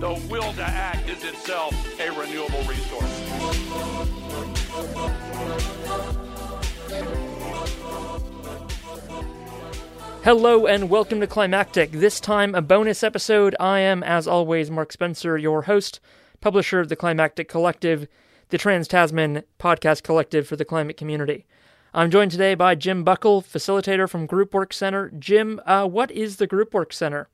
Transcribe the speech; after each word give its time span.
the 0.00 0.14
will 0.30 0.52
to 0.52 0.62
act 0.62 1.08
is 1.10 1.24
itself 1.24 1.74
a 1.98 2.08
renewable 2.12 2.62
resource. 2.62 3.18
Hello 10.22 10.66
and 10.66 10.88
welcome 10.88 11.18
to 11.18 11.26
Climactic. 11.26 11.90
This 11.90 12.20
time, 12.20 12.54
a 12.54 12.62
bonus 12.62 13.02
episode. 13.02 13.56
I 13.58 13.80
am, 13.80 14.04
as 14.04 14.28
always, 14.28 14.70
Mark 14.70 14.92
Spencer, 14.92 15.36
your 15.36 15.62
host, 15.62 15.98
publisher 16.40 16.78
of 16.78 16.88
the 16.88 16.96
Climactic 16.96 17.48
Collective, 17.48 18.06
the 18.50 18.58
Trans 18.58 18.86
Tasman 18.86 19.42
podcast 19.58 20.04
collective 20.04 20.46
for 20.46 20.54
the 20.54 20.64
climate 20.64 20.96
community. 20.96 21.44
I'm 21.92 22.12
joined 22.12 22.30
today 22.30 22.54
by 22.54 22.76
Jim 22.76 23.02
Buckell, 23.02 23.42
facilitator 23.42 24.08
from 24.08 24.26
Group 24.26 24.54
Work 24.54 24.72
Center. 24.72 25.10
Jim, 25.18 25.60
uh, 25.66 25.88
what 25.88 26.12
is 26.12 26.36
the 26.36 26.46
Group 26.46 26.72
Work 26.72 26.92
Center? 26.92 27.28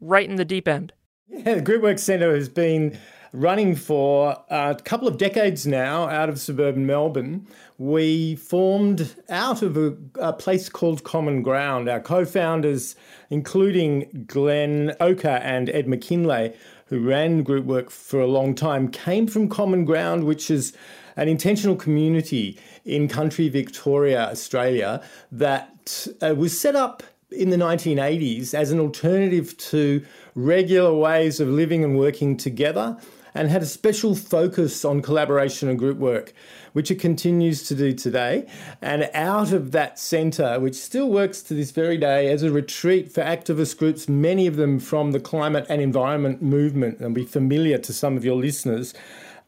Right 0.00 0.26
in 0.26 0.36
the 0.36 0.44
deep 0.46 0.66
end. 0.66 0.94
Yeah, 1.28 1.54
the 1.54 1.60
Group 1.60 1.82
Work 1.82 1.98
Center 1.98 2.34
has 2.34 2.48
been 2.48 2.98
running 3.32 3.74
for 3.74 4.36
a 4.48 4.76
couple 4.84 5.08
of 5.08 5.18
decades 5.18 5.66
now 5.66 6.08
out 6.08 6.28
of 6.28 6.38
suburban 6.40 6.86
Melbourne. 6.86 7.46
We 7.78 8.36
formed 8.36 9.14
out 9.28 9.60
of 9.60 9.76
a, 9.76 9.96
a 10.20 10.32
place 10.32 10.68
called 10.68 11.02
Common 11.02 11.42
Ground. 11.42 11.88
Our 11.88 12.00
co 12.00 12.24
founders, 12.24 12.94
including 13.28 14.24
Glen 14.26 14.94
Ochre 15.00 15.28
and 15.28 15.68
Ed 15.70 15.86
McKinlay, 15.86 16.54
who 16.86 17.00
ran 17.00 17.42
group 17.42 17.64
work 17.64 17.90
for 17.90 18.20
a 18.20 18.26
long 18.26 18.54
time, 18.54 18.88
came 18.88 19.26
from 19.26 19.48
Common 19.48 19.84
Ground, 19.84 20.24
which 20.24 20.48
is 20.48 20.72
an 21.16 21.28
intentional 21.28 21.74
community 21.74 22.58
in 22.84 23.08
country 23.08 23.48
Victoria, 23.48 24.30
Australia, 24.30 25.02
that 25.32 26.06
uh, 26.22 26.34
was 26.36 26.58
set 26.58 26.76
up 26.76 27.02
in 27.36 27.50
the 27.50 27.56
1980s 27.56 28.54
as 28.54 28.70
an 28.70 28.80
alternative 28.80 29.56
to 29.58 30.04
regular 30.34 30.94
ways 30.94 31.40
of 31.40 31.48
living 31.48 31.84
and 31.84 31.98
working 31.98 32.36
together 32.36 32.96
and 33.36 33.50
had 33.50 33.62
a 33.62 33.66
special 33.66 34.14
focus 34.14 34.84
on 34.84 35.02
collaboration 35.02 35.68
and 35.68 35.78
group 35.78 35.98
work, 35.98 36.32
which 36.72 36.90
it 36.90 36.96
continues 36.96 37.68
to 37.68 37.74
do 37.74 37.92
today. 37.92 38.46
And 38.80 39.10
out 39.12 39.52
of 39.52 39.72
that 39.72 39.98
centre, 39.98 40.58
which 40.58 40.74
still 40.74 41.10
works 41.10 41.42
to 41.42 41.54
this 41.54 41.70
very 41.70 41.98
day 41.98 42.32
as 42.32 42.42
a 42.42 42.50
retreat 42.50 43.12
for 43.12 43.22
activist 43.22 43.76
groups, 43.76 44.08
many 44.08 44.46
of 44.46 44.56
them 44.56 44.78
from 44.78 45.12
the 45.12 45.20
climate 45.20 45.66
and 45.68 45.82
environment 45.82 46.42
movement, 46.42 46.98
and 47.00 47.14
be 47.14 47.26
familiar 47.26 47.78
to 47.78 47.92
some 47.92 48.16
of 48.16 48.24
your 48.24 48.36
listeners 48.36 48.94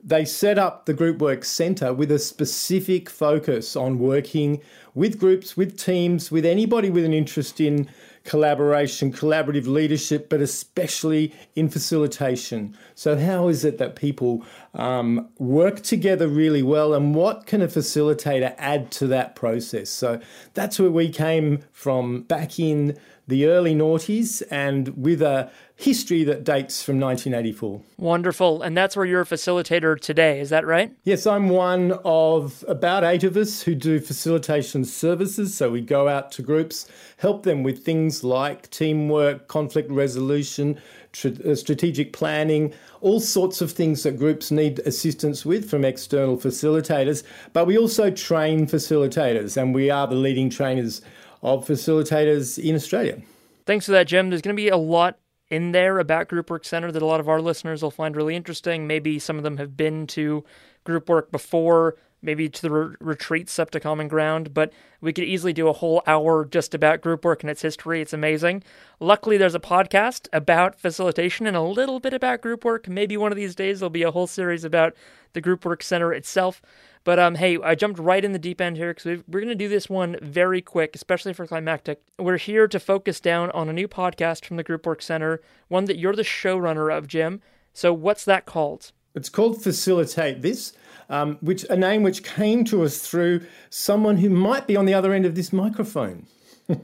they 0.02 0.24
set 0.24 0.58
up 0.58 0.86
the 0.86 0.94
Group 0.94 1.18
Work 1.18 1.44
Centre 1.44 1.92
with 1.92 2.12
a 2.12 2.18
specific 2.18 3.10
focus 3.10 3.74
on 3.74 3.98
working 3.98 4.60
with 4.94 5.18
groups, 5.18 5.56
with 5.56 5.78
teams, 5.78 6.30
with 6.30 6.46
anybody 6.46 6.88
with 6.88 7.04
an 7.04 7.12
interest 7.12 7.60
in 7.60 7.88
collaboration, 8.24 9.12
collaborative 9.12 9.66
leadership, 9.66 10.28
but 10.28 10.40
especially 10.40 11.32
in 11.56 11.68
facilitation. 11.68 12.76
So, 12.94 13.16
how 13.18 13.48
is 13.48 13.64
it 13.64 13.78
that 13.78 13.96
people 13.96 14.44
um, 14.74 15.28
work 15.38 15.82
together 15.82 16.28
really 16.28 16.62
well, 16.62 16.94
and 16.94 17.14
what 17.14 17.46
can 17.46 17.62
a 17.62 17.68
facilitator 17.68 18.54
add 18.58 18.90
to 18.92 19.06
that 19.08 19.34
process? 19.34 19.90
So, 19.90 20.20
that's 20.54 20.78
where 20.78 20.90
we 20.90 21.08
came 21.08 21.64
from 21.72 22.22
back 22.22 22.60
in 22.60 22.98
the 23.28 23.46
early 23.46 23.74
noughties 23.74 24.42
and 24.50 24.88
with 24.96 25.22
a 25.22 25.50
history 25.76 26.24
that 26.24 26.42
dates 26.42 26.82
from 26.82 26.98
1984. 26.98 27.80
Wonderful. 27.98 28.62
And 28.62 28.76
that's 28.76 28.96
where 28.96 29.06
you're 29.06 29.20
a 29.20 29.26
facilitator 29.26 30.00
today, 30.00 30.40
is 30.40 30.50
that 30.50 30.66
right? 30.66 30.92
Yes, 31.04 31.24
I'm 31.24 31.50
one 31.50 31.92
of 32.04 32.64
about 32.66 33.04
eight 33.04 33.22
of 33.22 33.36
us 33.36 33.62
who 33.62 33.76
do 33.76 34.00
facilitation 34.00 34.84
services. 34.84 35.54
So 35.54 35.70
we 35.70 35.82
go 35.82 36.08
out 36.08 36.32
to 36.32 36.42
groups, 36.42 36.88
help 37.18 37.44
them 37.44 37.62
with 37.62 37.84
things 37.84 38.24
like 38.24 38.68
teamwork, 38.70 39.46
conflict 39.46 39.90
resolution, 39.90 40.80
uh, 41.24 41.54
strategic 41.54 42.12
planning, 42.12 42.72
all 43.00 43.20
sorts 43.20 43.60
of 43.60 43.70
things 43.70 44.02
that 44.02 44.18
groups 44.18 44.50
need 44.50 44.80
assistance 44.80 45.44
with 45.44 45.68
from 45.68 45.84
external 45.84 46.36
facilitators. 46.36 47.22
But 47.52 47.66
we 47.66 47.78
also 47.78 48.10
train 48.10 48.66
facilitators, 48.66 49.56
and 49.56 49.74
we 49.74 49.90
are 49.90 50.06
the 50.06 50.16
leading 50.16 50.50
trainers 50.50 51.02
of 51.42 51.66
facilitators 51.66 52.62
in 52.62 52.74
Australia. 52.74 53.22
Thanks 53.66 53.86
for 53.86 53.92
that, 53.92 54.06
Jim. 54.06 54.30
There's 54.30 54.42
going 54.42 54.56
to 54.56 54.60
be 54.60 54.68
a 54.68 54.76
lot 54.76 55.18
in 55.50 55.72
there 55.72 55.98
about 55.98 56.28
Group 56.28 56.50
Work 56.50 56.64
Center 56.64 56.92
that 56.92 57.02
a 57.02 57.06
lot 57.06 57.20
of 57.20 57.28
our 57.28 57.40
listeners 57.40 57.82
will 57.82 57.90
find 57.90 58.16
really 58.16 58.36
interesting. 58.36 58.86
Maybe 58.86 59.18
some 59.18 59.36
of 59.36 59.42
them 59.42 59.56
have 59.56 59.76
been 59.76 60.06
to 60.08 60.44
group 60.84 61.08
work 61.08 61.30
before, 61.30 61.96
maybe 62.20 62.48
to 62.48 62.62
the 62.62 62.70
re- 62.70 62.96
retreats 63.00 63.58
up 63.58 63.70
to 63.70 63.80
Common 63.80 64.08
Ground, 64.08 64.52
but 64.52 64.72
we 65.00 65.12
could 65.12 65.24
easily 65.24 65.52
do 65.52 65.68
a 65.68 65.72
whole 65.72 66.02
hour 66.06 66.44
just 66.44 66.74
about 66.74 67.00
group 67.00 67.24
work 67.24 67.42
and 67.42 67.50
its 67.50 67.62
history. 67.62 68.00
It's 68.00 68.12
amazing. 68.12 68.62
Luckily, 69.00 69.36
there's 69.36 69.54
a 69.54 69.60
podcast 69.60 70.28
about 70.32 70.78
facilitation 70.78 71.46
and 71.46 71.56
a 71.56 71.62
little 71.62 72.00
bit 72.00 72.12
about 72.12 72.42
group 72.42 72.64
work. 72.64 72.88
Maybe 72.88 73.16
one 73.16 73.32
of 73.32 73.36
these 73.36 73.54
days 73.54 73.80
there'll 73.80 73.90
be 73.90 74.02
a 74.02 74.10
whole 74.10 74.26
series 74.26 74.64
about 74.64 74.94
the 75.32 75.40
Group 75.40 75.64
Work 75.64 75.82
Center 75.82 76.12
itself. 76.12 76.60
But 77.08 77.18
um, 77.18 77.36
hey, 77.36 77.56
I 77.64 77.74
jumped 77.74 77.98
right 77.98 78.22
in 78.22 78.32
the 78.32 78.38
deep 78.38 78.60
end 78.60 78.76
here 78.76 78.92
because 78.92 79.22
we're 79.26 79.40
going 79.40 79.48
to 79.48 79.54
do 79.54 79.70
this 79.70 79.88
one 79.88 80.18
very 80.20 80.60
quick, 80.60 80.94
especially 80.94 81.32
for 81.32 81.46
Climactic. 81.46 82.02
We're 82.18 82.36
here 82.36 82.68
to 82.68 82.78
focus 82.78 83.18
down 83.18 83.50
on 83.52 83.70
a 83.70 83.72
new 83.72 83.88
podcast 83.88 84.44
from 84.44 84.58
the 84.58 84.62
Group 84.62 84.84
Work 84.84 85.00
Center, 85.00 85.40
one 85.68 85.86
that 85.86 85.98
you're 85.98 86.14
the 86.14 86.20
showrunner 86.22 86.94
of, 86.94 87.06
Jim. 87.06 87.40
So 87.72 87.94
what's 87.94 88.26
that 88.26 88.44
called? 88.44 88.92
It's 89.14 89.30
called 89.30 89.62
Facilitate 89.62 90.42
This, 90.42 90.74
um, 91.08 91.38
which 91.40 91.64
a 91.70 91.76
name 91.78 92.02
which 92.02 92.24
came 92.24 92.62
to 92.64 92.82
us 92.82 92.98
through 92.98 93.40
someone 93.70 94.18
who 94.18 94.28
might 94.28 94.66
be 94.66 94.76
on 94.76 94.84
the 94.84 94.92
other 94.92 95.14
end 95.14 95.24
of 95.24 95.34
this 95.34 95.50
microphone. 95.50 96.26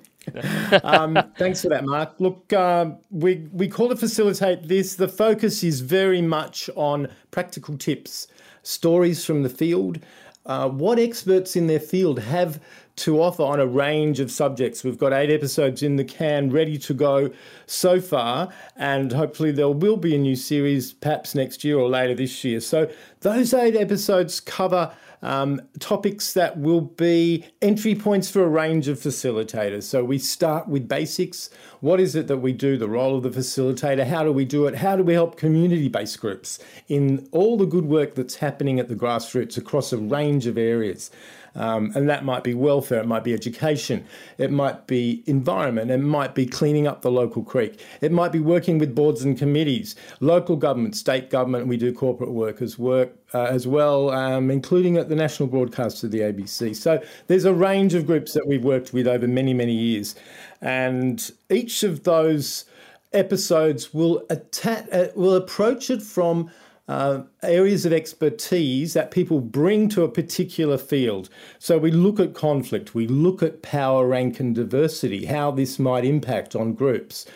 um, 0.84 1.18
thanks 1.36 1.60
for 1.60 1.68
that, 1.68 1.84
Mark. 1.84 2.14
Look, 2.18 2.50
uh, 2.50 2.92
we 3.10 3.46
we 3.52 3.68
call 3.68 3.92
it 3.92 3.98
facilitate 3.98 4.68
this. 4.68 4.94
The 4.94 5.06
focus 5.06 5.62
is 5.62 5.82
very 5.82 6.22
much 6.22 6.70
on 6.76 7.08
practical 7.30 7.76
tips 7.76 8.26
stories 8.64 9.24
from 9.24 9.44
the 9.44 9.48
field, 9.48 10.00
uh, 10.46 10.68
what 10.68 10.98
experts 10.98 11.56
in 11.56 11.68
their 11.68 11.80
field 11.80 12.18
have 12.18 12.60
to 12.96 13.20
offer 13.20 13.42
on 13.42 13.60
a 13.60 13.66
range 13.66 14.20
of 14.20 14.30
subjects. 14.30 14.84
We've 14.84 14.98
got 14.98 15.12
eight 15.12 15.30
episodes 15.30 15.82
in 15.82 15.96
the 15.96 16.04
can 16.04 16.50
ready 16.50 16.78
to 16.78 16.94
go 16.94 17.30
so 17.66 18.00
far, 18.00 18.52
and 18.76 19.12
hopefully 19.12 19.52
there 19.52 19.68
will 19.68 19.96
be 19.96 20.14
a 20.14 20.18
new 20.18 20.36
series 20.36 20.92
perhaps 20.92 21.34
next 21.34 21.64
year 21.64 21.78
or 21.78 21.88
later 21.88 22.14
this 22.14 22.44
year. 22.44 22.60
So, 22.60 22.90
those 23.20 23.54
eight 23.54 23.74
episodes 23.74 24.38
cover 24.38 24.92
um, 25.24 25.60
topics 25.80 26.34
that 26.34 26.58
will 26.58 26.82
be 26.82 27.44
entry 27.62 27.94
points 27.94 28.30
for 28.30 28.44
a 28.44 28.48
range 28.48 28.86
of 28.88 28.98
facilitators. 29.00 29.84
So 29.84 30.04
we 30.04 30.18
start 30.18 30.68
with 30.68 30.86
basics. 30.86 31.50
What 31.80 31.98
is 31.98 32.14
it 32.14 32.28
that 32.28 32.36
we 32.38 32.52
do? 32.52 32.76
The 32.76 32.88
role 32.88 33.16
of 33.16 33.22
the 33.22 33.30
facilitator. 33.30 34.06
How 34.06 34.22
do 34.22 34.30
we 34.30 34.44
do 34.44 34.66
it? 34.66 34.76
How 34.76 34.96
do 34.96 35.02
we 35.02 35.14
help 35.14 35.36
community 35.36 35.88
based 35.88 36.20
groups 36.20 36.58
in 36.88 37.26
all 37.32 37.56
the 37.56 37.66
good 37.66 37.86
work 37.86 38.14
that's 38.14 38.36
happening 38.36 38.78
at 38.78 38.88
the 38.88 38.94
grassroots 38.94 39.56
across 39.56 39.92
a 39.92 39.98
range 39.98 40.46
of 40.46 40.58
areas? 40.58 41.10
Um, 41.54 41.92
and 41.94 42.08
that 42.08 42.24
might 42.24 42.42
be 42.42 42.52
welfare, 42.54 43.00
it 43.00 43.06
might 43.06 43.22
be 43.22 43.32
education, 43.32 44.04
it 44.38 44.50
might 44.50 44.88
be 44.88 45.22
environment, 45.26 45.90
it 45.90 45.98
might 45.98 46.34
be 46.34 46.46
cleaning 46.46 46.88
up 46.88 47.02
the 47.02 47.12
local 47.12 47.44
creek, 47.44 47.80
it 48.00 48.10
might 48.10 48.32
be 48.32 48.40
working 48.40 48.78
with 48.78 48.94
boards 48.94 49.22
and 49.22 49.38
committees, 49.38 49.94
local 50.18 50.56
government, 50.56 50.96
state 50.96 51.30
government. 51.30 51.68
We 51.68 51.76
do 51.76 51.92
corporate 51.92 52.32
workers 52.32 52.76
work 52.76 53.12
uh, 53.32 53.44
as 53.44 53.66
well, 53.68 54.10
um, 54.10 54.50
including 54.50 54.96
at 54.96 55.08
the 55.08 55.14
national 55.14 55.48
broadcaster, 55.48 56.08
the 56.08 56.20
ABC. 56.20 56.74
So 56.74 57.02
there's 57.28 57.44
a 57.44 57.54
range 57.54 57.94
of 57.94 58.06
groups 58.06 58.32
that 58.32 58.46
we've 58.46 58.64
worked 58.64 58.92
with 58.92 59.06
over 59.06 59.28
many, 59.28 59.54
many 59.54 59.74
years, 59.74 60.16
and 60.60 61.30
each 61.50 61.84
of 61.84 62.02
those 62.02 62.64
episodes 63.12 63.94
will 63.94 64.24
atta- 64.28 64.86
uh, 64.90 65.12
will 65.14 65.36
approach 65.36 65.88
it 65.88 66.02
from 66.02 66.50
uh, 66.88 67.22
areas 67.42 67.86
of 67.86 67.92
expertise 67.92 68.92
that 68.92 69.10
people 69.10 69.40
bring 69.40 69.88
to 69.88 70.02
a 70.02 70.08
particular 70.08 70.76
field. 70.76 71.28
So 71.58 71.78
we 71.78 71.90
look 71.90 72.20
at 72.20 72.34
conflict, 72.34 72.94
we 72.94 73.06
look 73.06 73.42
at 73.42 73.62
power, 73.62 74.06
rank, 74.06 74.40
and 74.40 74.54
diversity, 74.54 75.26
how 75.26 75.50
this 75.50 75.78
might 75.78 76.04
impact 76.04 76.54
on 76.54 76.74
groups. 76.74 77.26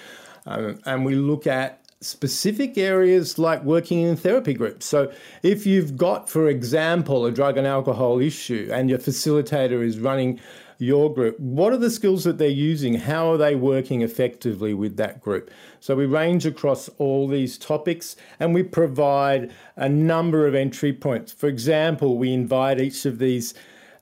Um, 0.46 0.80
and 0.84 1.04
we 1.04 1.14
look 1.14 1.46
at 1.46 1.82
specific 2.00 2.78
areas 2.78 3.38
like 3.38 3.62
working 3.64 4.00
in 4.02 4.16
therapy 4.16 4.54
groups. 4.54 4.86
So, 4.86 5.12
if 5.42 5.66
you've 5.66 5.96
got, 5.96 6.28
for 6.28 6.48
example, 6.48 7.26
a 7.26 7.32
drug 7.32 7.56
and 7.56 7.66
alcohol 7.66 8.20
issue 8.20 8.70
and 8.72 8.88
your 8.88 8.98
facilitator 8.98 9.84
is 9.84 9.98
running 9.98 10.40
your 10.78 11.12
group. 11.12 11.38
What 11.40 11.72
are 11.72 11.78
the 11.78 11.90
skills 11.90 12.24
that 12.24 12.38
they're 12.38 12.48
using? 12.48 12.94
How 12.94 13.32
are 13.32 13.36
they 13.36 13.54
working 13.54 14.02
effectively 14.02 14.74
with 14.74 14.96
that 14.96 15.20
group? 15.20 15.50
So 15.80 15.96
we 15.96 16.06
range 16.06 16.46
across 16.46 16.88
all 16.98 17.26
these 17.26 17.58
topics 17.58 18.16
and 18.38 18.54
we 18.54 18.62
provide 18.62 19.52
a 19.76 19.88
number 19.88 20.46
of 20.46 20.54
entry 20.54 20.92
points. 20.92 21.32
For 21.32 21.48
example, 21.48 22.16
we 22.16 22.32
invite 22.32 22.80
each 22.80 23.06
of 23.06 23.18
these 23.18 23.54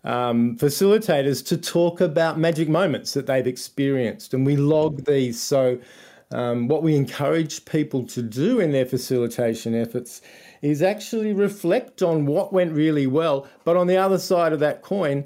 um, 0.05 0.57
facilitators 0.57 1.45
to 1.47 1.57
talk 1.57 2.01
about 2.01 2.39
magic 2.39 2.69
moments 2.69 3.15
that 3.15 3.27
they've 3.27 3.47
experienced 3.47 4.35
and 4.35 4.45
we 4.45 4.57
log 4.57 5.05
these. 5.05 5.41
So 5.41 5.79
um, 6.31 6.69
what 6.69 6.83
we 6.83 6.95
encourage 6.97 7.65
people 7.65 8.05
to 8.09 8.23
do 8.23 8.61
in 8.61 8.73
their 8.73 8.87
facilitation 8.87 9.75
efforts 9.75 10.21
is 10.61 10.83
actually 10.83 11.33
reflect 11.33 12.03
on 12.03 12.27
what 12.27 12.53
went 12.53 12.73
really 12.73 13.07
well, 13.07 13.47
but 13.65 13.77
on 13.77 13.87
the 13.87 13.97
other 13.97 14.19
side 14.19 14.53
of 14.53 14.61
that 14.61 14.83
coin, 14.83 15.25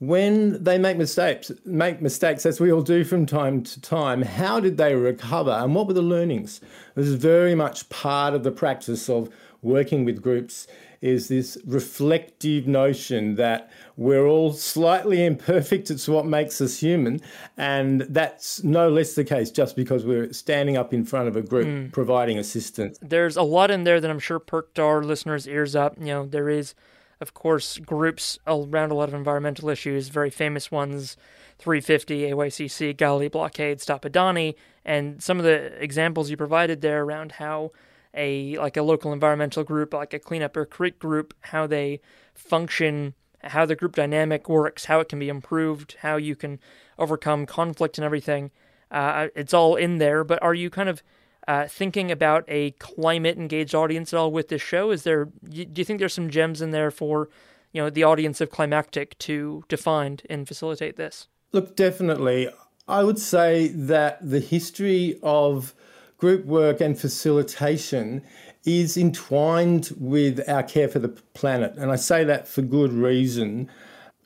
when 0.00 0.62
they 0.64 0.78
make 0.78 0.96
mistakes, 0.96 1.52
make 1.64 2.00
mistakes 2.00 2.44
as 2.46 2.58
we 2.58 2.72
all 2.72 2.82
do 2.82 3.04
from 3.04 3.26
time 3.26 3.62
to 3.62 3.80
time, 3.80 4.22
how 4.22 4.58
did 4.58 4.76
they 4.78 4.94
recover 4.94 5.50
and 5.50 5.74
what 5.74 5.86
were 5.86 5.92
the 5.92 6.02
learnings? 6.02 6.60
This 6.94 7.06
is 7.06 7.14
very 7.14 7.54
much 7.54 7.88
part 7.90 8.34
of 8.34 8.42
the 8.42 8.50
practice 8.50 9.08
of 9.08 9.30
working 9.62 10.06
with 10.06 10.22
groups 10.22 10.66
is 11.02 11.28
this 11.28 11.56
reflective 11.66 12.66
notion 12.66 13.34
that 13.36 13.70
we're 13.96 14.26
all 14.26 14.52
slightly 14.52 15.24
imperfect. 15.24 15.90
It's 15.90 16.08
what 16.08 16.26
makes 16.26 16.60
us 16.60 16.78
human. 16.78 17.20
And 17.56 18.02
that's 18.02 18.62
no 18.64 18.88
less 18.88 19.14
the 19.14 19.24
case 19.24 19.50
just 19.50 19.76
because 19.76 20.04
we're 20.04 20.32
standing 20.32 20.76
up 20.76 20.92
in 20.92 21.04
front 21.04 21.28
of 21.28 21.36
a 21.36 21.42
group 21.42 21.66
mm. 21.66 21.92
providing 21.92 22.38
assistance. 22.38 22.98
There's 23.00 23.36
a 23.36 23.42
lot 23.42 23.70
in 23.70 23.84
there 23.84 24.00
that 24.00 24.10
I'm 24.10 24.18
sure 24.18 24.38
perked 24.38 24.78
our 24.78 25.02
listeners' 25.02 25.46
ears 25.46 25.74
up. 25.74 25.96
You 25.98 26.06
know, 26.06 26.26
there 26.26 26.48
is, 26.48 26.74
of 27.20 27.34
course, 27.34 27.78
groups 27.78 28.38
around 28.46 28.90
a 28.90 28.94
lot 28.94 29.08
of 29.08 29.14
environmental 29.14 29.68
issues, 29.68 30.08
very 30.08 30.30
famous 30.30 30.70
ones 30.70 31.16
350, 31.58 32.30
AYCC, 32.30 32.96
Galilee 32.96 33.28
Blockade, 33.28 33.80
Stop 33.80 34.04
Adani, 34.04 34.54
and 34.84 35.22
some 35.22 35.38
of 35.38 35.44
the 35.44 35.82
examples 35.82 36.30
you 36.30 36.36
provided 36.36 36.80
there 36.80 37.02
around 37.02 37.32
how 37.32 37.70
a 38.14 38.56
like 38.56 38.76
a 38.76 38.82
local 38.82 39.12
environmental 39.12 39.62
group, 39.62 39.92
like 39.92 40.14
a 40.14 40.18
cleanup 40.18 40.56
or 40.56 40.64
creek 40.64 40.98
group, 40.98 41.34
how 41.40 41.66
they 41.66 42.00
function, 42.34 43.14
how 43.44 43.66
the 43.66 43.76
group 43.76 43.94
dynamic 43.94 44.48
works, 44.48 44.86
how 44.86 45.00
it 45.00 45.08
can 45.08 45.18
be 45.18 45.28
improved, 45.28 45.96
how 46.00 46.16
you 46.16 46.34
can 46.34 46.58
overcome 46.98 47.46
conflict 47.46 47.98
and 47.98 48.04
everything. 48.04 48.50
Uh, 48.90 49.28
it's 49.36 49.54
all 49.54 49.76
in 49.76 49.98
there. 49.98 50.24
But 50.24 50.42
are 50.42 50.54
you 50.54 50.70
kind 50.70 50.88
of 50.88 51.02
uh, 51.48 51.66
thinking 51.66 52.10
about 52.10 52.44
a 52.48 52.72
climate 52.72 53.38
engaged 53.38 53.74
audience 53.74 54.12
at 54.12 54.18
all 54.18 54.30
with 54.30 54.48
this 54.48 54.62
show? 54.62 54.90
Is 54.90 55.02
there 55.02 55.26
do 55.48 55.66
you 55.74 55.84
think 55.84 55.98
there's 55.98 56.14
some 56.14 56.30
gems 56.30 56.62
in 56.62 56.70
there 56.70 56.90
for 56.90 57.28
you 57.72 57.82
know 57.82 57.90
the 57.90 58.04
audience 58.04 58.40
of 58.40 58.50
climactic 58.50 59.18
to 59.18 59.64
to 59.68 59.76
find 59.76 60.22
and 60.28 60.46
facilitate 60.46 60.96
this? 60.96 61.28
Look, 61.52 61.76
definitely. 61.76 62.48
I 62.86 63.04
would 63.04 63.18
say 63.18 63.68
that 63.68 64.18
the 64.28 64.40
history 64.40 65.18
of 65.22 65.74
group 66.18 66.44
work 66.44 66.80
and 66.80 66.98
facilitation 66.98 68.22
is 68.64 68.96
entwined 68.96 69.90
with 69.96 70.46
our 70.48 70.62
care 70.62 70.88
for 70.88 70.98
the 70.98 71.08
planet. 71.08 71.74
And 71.76 71.90
I 71.90 71.96
say 71.96 72.24
that 72.24 72.46
for 72.46 72.62
good 72.62 72.92
reason. 72.92 73.70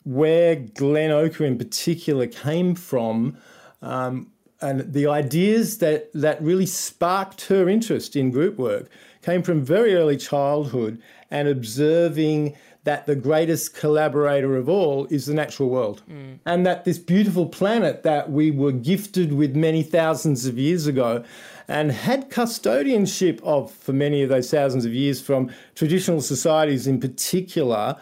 Where 0.03 0.57
Glen 0.57 1.11
Ochre 1.11 1.45
in 1.45 1.57
particular 1.57 2.27
came 2.27 2.75
from, 2.75 3.39
um, 3.81 4.31
and 4.65 4.93
the 4.93 5.07
ideas 5.07 5.79
that, 5.79 6.11
that 6.15 6.43
really 6.43 6.67
sparked 6.67 7.47
her 7.47 7.69
interest 7.69 8.17
in 8.17 8.31
group 8.31 8.57
work 8.57 8.89
came 9.23 9.43
from 9.43 9.63
very 9.65 9.95
early 9.95 10.17
childhood 10.17 11.01
and 11.31 11.49
observing 11.49 12.57
that 12.85 13.07
the 13.07 13.17
greatest 13.17 13.75
collaborator 13.75 14.57
of 14.57 14.69
all 14.69 15.07
is 15.07 15.27
the 15.27 15.35
natural 15.35 15.69
world. 15.69 16.03
Mm. 16.11 16.39
And 16.47 16.67
that 16.67 16.85
this 16.85 16.99
beautiful 16.99 17.47
planet 17.47 18.03
that 18.05 18.31
we 18.31 18.51
were 18.51 18.73
gifted 18.73 19.33
with 19.33 19.55
many 19.55 19.83
thousands 19.83 20.47
of 20.47 20.59
years 20.59 20.87
ago 20.87 21.25
and 21.69 21.93
had 21.93 22.31
custodianship 22.31 23.43
of 23.43 23.71
for 23.71 23.93
many 23.93 24.23
of 24.23 24.29
those 24.29 24.51
thousands 24.51 24.85
of 24.85 24.93
years 24.93 25.21
from 25.21 25.51
traditional 25.75 26.21
societies 26.21 26.87
in 26.87 27.01
particular, 27.01 27.97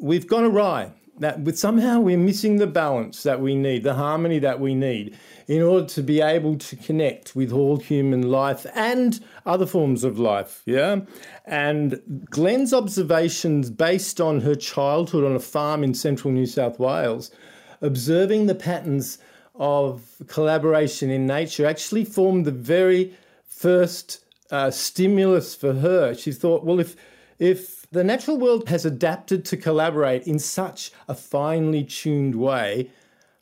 we've 0.00 0.26
gone 0.26 0.44
awry. 0.44 0.92
That 1.20 1.40
with 1.40 1.58
somehow 1.58 2.00
we're 2.00 2.16
missing 2.16 2.56
the 2.56 2.66
balance 2.66 3.22
that 3.24 3.40
we 3.40 3.54
need, 3.54 3.82
the 3.82 3.94
harmony 3.94 4.38
that 4.38 4.60
we 4.60 4.74
need 4.74 5.18
in 5.48 5.62
order 5.62 5.86
to 5.86 6.02
be 6.02 6.20
able 6.20 6.56
to 6.58 6.76
connect 6.76 7.34
with 7.34 7.52
all 7.52 7.78
human 7.78 8.30
life 8.30 8.66
and 8.74 9.18
other 9.46 9.66
forms 9.66 10.04
of 10.04 10.18
life. 10.18 10.62
Yeah. 10.66 11.00
And 11.46 12.26
Glen's 12.30 12.74
observations 12.74 13.70
based 13.70 14.20
on 14.20 14.42
her 14.42 14.54
childhood 14.54 15.24
on 15.24 15.34
a 15.34 15.40
farm 15.40 15.82
in 15.82 15.94
central 15.94 16.32
New 16.32 16.46
South 16.46 16.78
Wales, 16.78 17.30
observing 17.80 18.46
the 18.46 18.54
patterns 18.54 19.18
of 19.54 20.02
collaboration 20.28 21.10
in 21.10 21.26
nature 21.26 21.66
actually 21.66 22.04
formed 22.04 22.44
the 22.44 22.52
very 22.52 23.14
first 23.44 24.22
uh, 24.50 24.70
stimulus 24.70 25.54
for 25.54 25.72
her. 25.74 26.14
She 26.14 26.32
thought, 26.32 26.64
well, 26.64 26.78
if 26.78 26.94
if 27.38 27.88
the 27.90 28.04
natural 28.04 28.38
world 28.38 28.68
has 28.68 28.84
adapted 28.84 29.44
to 29.46 29.56
collaborate 29.56 30.26
in 30.26 30.38
such 30.38 30.90
a 31.06 31.14
finely 31.14 31.84
tuned 31.84 32.34
way, 32.34 32.90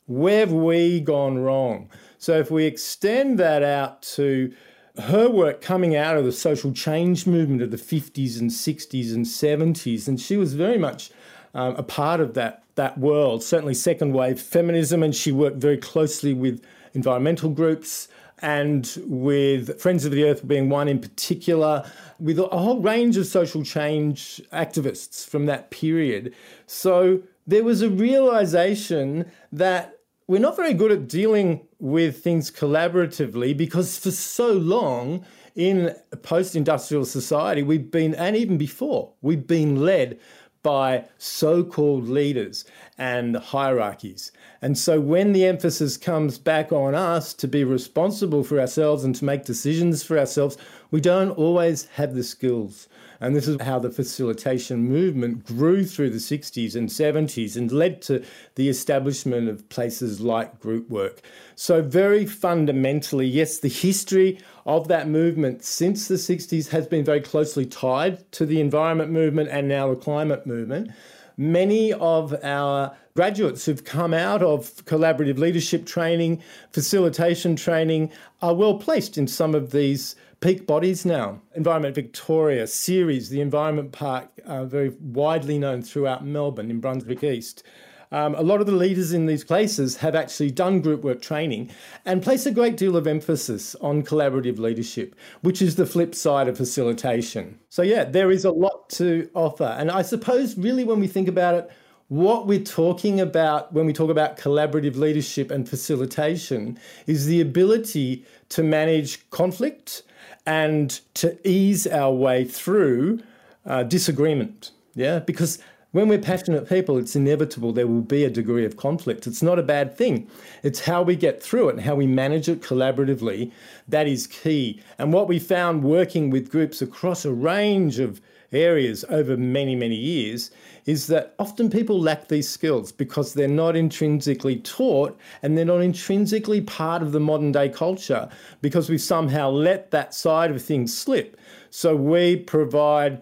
where 0.05 0.41
have 0.41 0.53
we 0.53 0.99
gone 0.99 1.39
wrong? 1.39 1.89
So 2.17 2.39
if 2.39 2.49
we 2.49 2.65
extend 2.65 3.39
that 3.39 3.63
out 3.63 4.01
to 4.03 4.53
her 4.99 5.29
work 5.29 5.61
coming 5.61 5.95
out 5.95 6.17
of 6.17 6.25
the 6.25 6.31
social 6.31 6.71
change 6.71 7.27
movement 7.27 7.61
of 7.61 7.71
the 7.71 7.77
50s 7.77 8.39
and 8.39 8.49
60s 8.49 9.13
and 9.13 9.25
70s, 9.25 10.07
and 10.07 10.19
she 10.19 10.37
was 10.37 10.53
very 10.53 10.77
much 10.77 11.11
um, 11.53 11.75
a 11.75 11.83
part 11.83 12.19
of 12.19 12.33
that 12.35 12.63
that 12.75 12.97
world, 12.99 13.41
certainly 13.41 13.73
second 13.73 14.13
wave 14.13 14.39
feminism, 14.39 15.01
and 15.01 15.15
she 15.15 15.31
worked 15.31 15.57
very 15.57 15.77
closely 15.77 16.31
with 16.31 16.63
environmental 16.93 17.49
groups 17.49 18.07
and 18.39 18.97
with 19.05 19.79
Friends 19.81 20.05
of 20.05 20.11
the 20.11 20.23
Earth 20.23 20.47
being 20.47 20.69
one 20.69 20.87
in 20.87 20.99
particular, 20.99 21.89
with 22.19 22.39
a 22.39 22.47
whole 22.47 22.81
range 22.81 23.17
of 23.17 23.25
social 23.25 23.63
change 23.63 24.41
activists 24.53 25.27
from 25.27 25.45
that 25.47 25.71
period. 25.71 26.33
So 26.65 27.21
there 27.45 27.63
was 27.63 27.81
a 27.81 27.89
realization 27.89 29.31
that 29.51 29.99
we're 30.27 30.39
not 30.39 30.57
very 30.57 30.73
good 30.73 30.91
at 30.91 31.07
dealing 31.07 31.65
with 31.79 32.21
things 32.21 32.51
collaboratively 32.51 33.55
because 33.55 33.97
for 33.97 34.11
so 34.11 34.51
long 34.51 35.25
in 35.55 35.95
post 36.21 36.55
industrial 36.55 37.05
society, 37.05 37.63
we've 37.63 37.89
been, 37.89 38.13
and 38.15 38.35
even 38.35 38.57
before, 38.57 39.13
we've 39.21 39.47
been 39.47 39.77
led 39.77 40.19
by 40.63 41.05
so 41.17 41.63
called 41.63 42.07
leaders 42.07 42.65
and 42.97 43.37
hierarchies. 43.37 44.31
And 44.61 44.77
so 44.77 44.99
when 44.99 45.33
the 45.33 45.45
emphasis 45.45 45.97
comes 45.97 46.37
back 46.37 46.71
on 46.71 46.95
us 46.95 47.33
to 47.35 47.47
be 47.47 47.63
responsible 47.63 48.43
for 48.43 48.59
ourselves 48.59 49.03
and 49.03 49.15
to 49.15 49.25
make 49.25 49.45
decisions 49.45 50.03
for 50.03 50.17
ourselves, 50.17 50.57
we 50.91 51.01
don't 51.01 51.31
always 51.31 51.85
have 51.95 52.15
the 52.15 52.23
skills. 52.23 52.87
And 53.19 53.35
this 53.35 53.47
is 53.47 53.61
how 53.61 53.79
the 53.79 53.89
facilitation 53.89 54.87
movement 54.87 55.45
grew 55.45 55.85
through 55.85 56.11
the 56.11 56.17
60s 56.17 56.75
and 56.75 56.89
70s 56.89 57.55
and 57.55 57.71
led 57.71 58.01
to 58.03 58.23
the 58.55 58.69
establishment 58.69 59.49
of 59.49 59.67
places 59.69 60.21
like 60.21 60.59
group 60.59 60.89
work. 60.89 61.21
So, 61.55 61.81
very 61.81 62.25
fundamentally, 62.25 63.25
yes, 63.25 63.59
the 63.59 63.69
history 63.69 64.39
of 64.65 64.87
that 64.89 65.07
movement 65.07 65.63
since 65.63 66.07
the 66.07 66.15
60s 66.15 66.69
has 66.69 66.87
been 66.87 67.03
very 67.03 67.21
closely 67.21 67.65
tied 67.65 68.31
to 68.33 68.45
the 68.45 68.61
environment 68.61 69.11
movement 69.11 69.49
and 69.49 69.67
now 69.67 69.89
the 69.89 69.95
climate 69.95 70.45
movement. 70.45 70.91
Many 71.39 71.93
of 71.93 72.35
our 72.43 72.95
graduates 73.15 73.65
who've 73.65 73.83
come 73.83 74.13
out 74.13 74.41
of 74.41 74.73
collaborative 74.85 75.37
leadership 75.37 75.85
training, 75.85 76.41
facilitation 76.71 77.55
training, 77.55 78.11
are 78.41 78.55
well 78.55 78.77
placed 78.77 79.17
in 79.17 79.27
some 79.27 79.55
of 79.55 79.71
these 79.71 80.15
peak 80.39 80.67
bodies 80.67 81.05
now. 81.05 81.41
Environment 81.55 81.95
Victoria, 81.95 82.67
Ceres, 82.67 83.29
the 83.29 83.41
Environment 83.41 83.91
Park, 83.91 84.29
are 84.45 84.65
very 84.65 84.89
widely 84.99 85.57
known 85.57 85.81
throughout 85.81 86.25
Melbourne 86.25 86.69
in 86.69 86.79
Brunswick 86.79 87.23
East. 87.23 87.63
Um, 88.11 88.35
a 88.35 88.41
lot 88.41 88.61
of 88.61 88.67
the 88.67 88.73
leaders 88.73 89.11
in 89.11 89.25
these 89.25 89.43
places 89.43 89.97
have 89.97 90.15
actually 90.15 90.51
done 90.51 90.79
group 90.79 91.03
work 91.03 91.21
training 91.21 91.71
and 92.05 92.23
place 92.23 92.45
a 92.45 92.51
great 92.51 92.77
deal 92.77 92.95
of 92.95 93.05
emphasis 93.05 93.75
on 93.75 94.03
collaborative 94.03 94.59
leadership, 94.59 95.13
which 95.41 95.61
is 95.61 95.75
the 95.75 95.85
flip 95.85 96.15
side 96.15 96.47
of 96.47 96.55
facilitation. 96.55 97.59
So, 97.69 97.81
yeah, 97.81 98.05
there 98.05 98.31
is 98.31 98.45
a 98.45 98.51
lot 98.51 98.89
to 98.91 99.29
offer. 99.33 99.75
And 99.77 99.91
I 99.91 100.03
suppose, 100.03 100.57
really, 100.57 100.85
when 100.85 101.01
we 101.01 101.07
think 101.07 101.27
about 101.27 101.55
it, 101.55 101.71
what 102.07 102.47
we're 102.47 102.63
talking 102.63 103.19
about 103.19 103.73
when 103.73 103.85
we 103.85 103.91
talk 103.91 104.09
about 104.09 104.37
collaborative 104.37 104.95
leadership 104.95 105.51
and 105.51 105.67
facilitation 105.67 106.79
is 107.05 107.25
the 107.25 107.41
ability 107.41 108.25
to 108.47 108.63
manage 108.63 109.29
conflict 109.29 110.03
and 110.45 110.99
to 111.15 111.37
ease 111.47 111.87
our 111.87 112.13
way 112.13 112.45
through 112.45 113.19
uh, 113.65 113.83
disagreement. 113.83 114.71
Yeah, 114.95 115.19
because 115.19 115.59
when 115.91 116.09
we're 116.09 116.19
passionate 116.19 116.67
people, 116.67 116.97
it's 116.97 117.15
inevitable 117.15 117.71
there 117.71 117.87
will 117.87 118.01
be 118.01 118.23
a 118.23 118.29
degree 118.29 118.65
of 118.65 118.77
conflict. 118.77 119.25
It's 119.25 119.41
not 119.41 119.57
a 119.57 119.63
bad 119.63 119.97
thing. 119.97 120.27
It's 120.63 120.81
how 120.81 121.01
we 121.01 121.15
get 121.15 121.41
through 121.41 121.69
it 121.69 121.75
and 121.75 121.83
how 121.83 121.95
we 121.95 122.07
manage 122.07 122.49
it 122.49 122.61
collaboratively 122.61 123.51
that 123.87 124.07
is 124.07 124.27
key. 124.27 124.81
And 124.97 125.13
what 125.13 125.27
we 125.27 125.39
found 125.39 125.83
working 125.83 126.29
with 126.29 126.51
groups 126.51 126.81
across 126.81 127.25
a 127.25 127.31
range 127.31 127.99
of 127.99 128.21
areas 128.51 129.03
over 129.09 129.37
many, 129.37 129.75
many 129.75 129.95
years 129.95 130.51
is 130.85 131.07
that 131.07 131.35
often 131.37 131.69
people 131.69 131.99
lack 131.99 132.27
these 132.27 132.49
skills 132.49 132.91
because 132.91 133.33
they're 133.33 133.47
not 133.47 133.75
intrinsically 133.75 134.57
taught 134.57 135.17
and 135.41 135.57
they're 135.57 135.65
not 135.65 135.81
intrinsically 135.81 136.61
part 136.61 137.01
of 137.01 137.11
the 137.11 137.19
modern 137.19 137.51
day 137.51 137.69
culture 137.69 138.29
because 138.61 138.89
we've 138.89 139.01
somehow 139.01 139.49
let 139.49 139.91
that 139.91 140.13
side 140.13 140.49
of 140.51 140.61
things 140.61 140.97
slip. 140.97 141.37
So 141.69 141.95
we 141.95 142.37
provide 142.37 143.21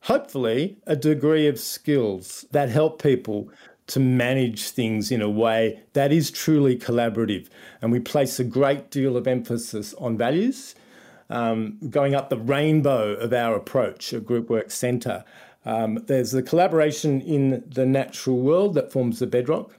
hopefully 0.00 0.78
a 0.86 0.96
degree 0.96 1.46
of 1.46 1.58
skills 1.58 2.44
that 2.50 2.68
help 2.68 3.02
people 3.02 3.50
to 3.88 4.00
manage 4.00 4.70
things 4.70 5.10
in 5.10 5.20
a 5.20 5.28
way 5.28 5.80
that 5.92 6.12
is 6.12 6.30
truly 6.30 6.78
collaborative. 6.78 7.48
And 7.80 7.92
we 7.92 8.00
place 8.00 8.40
a 8.40 8.44
great 8.44 8.90
deal 8.90 9.16
of 9.16 9.26
emphasis 9.26 9.92
on 9.94 10.16
values, 10.16 10.74
um, 11.32 11.78
going 11.88 12.14
up 12.14 12.28
the 12.28 12.36
rainbow 12.36 13.14
of 13.14 13.32
our 13.32 13.56
approach 13.56 14.12
at 14.12 14.26
Group 14.26 14.50
Work 14.50 14.70
Centre. 14.70 15.24
Um, 15.64 16.04
there's 16.06 16.32
the 16.32 16.42
collaboration 16.42 17.22
in 17.22 17.64
the 17.66 17.86
natural 17.86 18.38
world 18.38 18.74
that 18.74 18.92
forms 18.92 19.18
the 19.18 19.26
bedrock. 19.26 19.78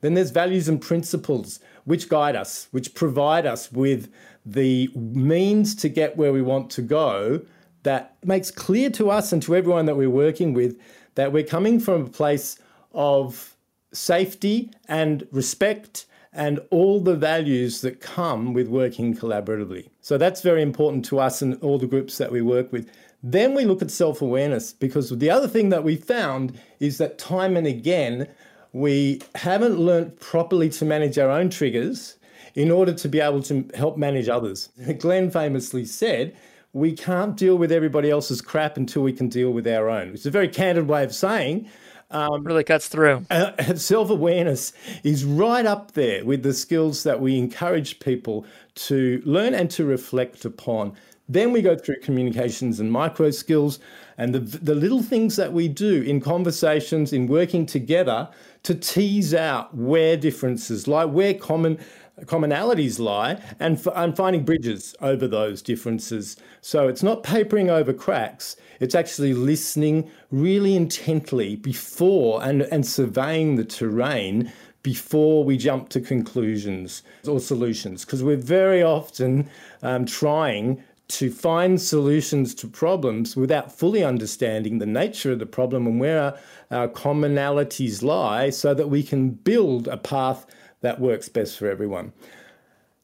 Then 0.00 0.14
there's 0.14 0.30
values 0.30 0.66
and 0.66 0.80
principles 0.80 1.60
which 1.84 2.08
guide 2.08 2.36
us, 2.36 2.68
which 2.70 2.94
provide 2.94 3.44
us 3.44 3.70
with 3.70 4.10
the 4.46 4.90
means 4.94 5.74
to 5.76 5.88
get 5.88 6.16
where 6.16 6.32
we 6.32 6.42
want 6.42 6.70
to 6.70 6.82
go 6.82 7.42
that 7.82 8.16
makes 8.24 8.50
clear 8.50 8.88
to 8.90 9.10
us 9.10 9.30
and 9.32 9.42
to 9.42 9.54
everyone 9.54 9.84
that 9.86 9.96
we're 9.96 10.08
working 10.08 10.54
with 10.54 10.80
that 11.16 11.32
we're 11.32 11.44
coming 11.44 11.78
from 11.78 12.02
a 12.02 12.08
place 12.08 12.58
of 12.92 13.54
safety 13.92 14.70
and 14.88 15.26
respect 15.30 16.06
and 16.34 16.60
all 16.70 17.00
the 17.00 17.14
values 17.14 17.80
that 17.82 18.00
come 18.00 18.52
with 18.52 18.68
working 18.68 19.16
collaboratively. 19.16 19.88
So 20.00 20.18
that's 20.18 20.42
very 20.42 20.62
important 20.62 21.04
to 21.06 21.20
us 21.20 21.40
and 21.40 21.56
all 21.62 21.78
the 21.78 21.86
groups 21.86 22.18
that 22.18 22.32
we 22.32 22.42
work 22.42 22.72
with. 22.72 22.90
Then 23.22 23.54
we 23.54 23.64
look 23.64 23.80
at 23.80 23.90
self 23.90 24.20
awareness 24.20 24.72
because 24.72 25.10
the 25.10 25.30
other 25.30 25.48
thing 25.48 25.70
that 25.70 25.84
we 25.84 25.96
found 25.96 26.58
is 26.80 26.98
that 26.98 27.18
time 27.18 27.56
and 27.56 27.66
again, 27.66 28.28
we 28.72 29.22
haven't 29.36 29.78
learnt 29.78 30.20
properly 30.20 30.68
to 30.70 30.84
manage 30.84 31.16
our 31.18 31.30
own 31.30 31.48
triggers 31.48 32.16
in 32.54 32.70
order 32.70 32.92
to 32.92 33.08
be 33.08 33.20
able 33.20 33.42
to 33.44 33.68
help 33.74 33.96
manage 33.96 34.28
others. 34.28 34.68
Glen 34.98 35.30
famously 35.30 35.84
said, 35.84 36.36
we 36.72 36.92
can't 36.92 37.36
deal 37.36 37.56
with 37.56 37.70
everybody 37.70 38.10
else's 38.10 38.42
crap 38.42 38.76
until 38.76 39.02
we 39.02 39.12
can 39.12 39.28
deal 39.28 39.52
with 39.52 39.66
our 39.66 39.88
own. 39.88 40.08
It's 40.08 40.26
a 40.26 40.30
very 40.30 40.48
candid 40.48 40.88
way 40.88 41.04
of 41.04 41.14
saying. 41.14 41.68
Um, 42.10 42.44
really 42.44 42.64
cuts 42.64 42.88
through. 42.88 43.26
Uh, 43.30 43.74
Self 43.74 44.10
awareness 44.10 44.72
is 45.02 45.24
right 45.24 45.66
up 45.66 45.92
there 45.92 46.24
with 46.24 46.42
the 46.42 46.54
skills 46.54 47.02
that 47.02 47.20
we 47.20 47.38
encourage 47.38 47.98
people 47.98 48.46
to 48.74 49.22
learn 49.24 49.54
and 49.54 49.70
to 49.72 49.84
reflect 49.84 50.44
upon. 50.44 50.94
Then 51.28 51.52
we 51.52 51.62
go 51.62 51.76
through 51.76 52.00
communications 52.02 52.80
and 52.80 52.92
micro 52.92 53.30
skills 53.30 53.78
and 54.18 54.34
the, 54.34 54.40
the 54.40 54.74
little 54.74 55.02
things 55.02 55.36
that 55.36 55.52
we 55.52 55.68
do 55.68 56.02
in 56.02 56.20
conversations, 56.20 57.12
in 57.12 57.26
working 57.26 57.66
together 57.66 58.28
to 58.64 58.74
tease 58.74 59.34
out 59.34 59.74
where 59.74 60.16
differences 60.16 60.86
lie, 60.86 61.04
where 61.04 61.34
common 61.34 61.78
commonalities 62.22 62.98
lie 62.98 63.40
and, 63.58 63.84
and 63.94 64.16
finding 64.16 64.44
bridges 64.44 64.94
over 65.00 65.26
those 65.26 65.62
differences. 65.62 66.36
So 66.60 66.88
it's 66.88 67.02
not 67.02 67.22
papering 67.22 67.70
over 67.70 67.92
cracks, 67.92 68.56
it's 68.80 68.94
actually 68.94 69.34
listening 69.34 70.10
really 70.30 70.76
intently 70.76 71.56
before 71.56 72.42
and, 72.42 72.62
and 72.62 72.86
surveying 72.86 73.56
the 73.56 73.64
terrain 73.64 74.52
before 74.82 75.44
we 75.44 75.56
jump 75.56 75.88
to 75.88 76.00
conclusions 76.00 77.02
or 77.26 77.40
solutions. 77.40 78.04
Because 78.04 78.22
we're 78.22 78.36
very 78.36 78.82
often 78.82 79.48
um, 79.82 80.04
trying 80.04 80.82
to 81.06 81.30
find 81.30 81.80
solutions 81.80 82.54
to 82.54 82.66
problems 82.66 83.36
without 83.36 83.72
fully 83.72 84.02
understanding 84.02 84.78
the 84.78 84.86
nature 84.86 85.32
of 85.32 85.38
the 85.38 85.46
problem 85.46 85.86
and 85.86 86.00
where 86.00 86.20
our, 86.20 86.38
our 86.70 86.88
commonalities 86.88 88.02
lie 88.02 88.50
so 88.50 88.72
that 88.74 88.88
we 88.88 89.02
can 89.02 89.30
build 89.30 89.86
a 89.88 89.96
path 89.96 90.46
that 90.84 91.00
works 91.00 91.28
best 91.28 91.58
for 91.58 91.68
everyone. 91.68 92.12